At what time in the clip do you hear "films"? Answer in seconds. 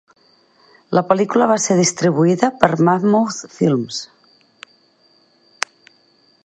3.59-4.01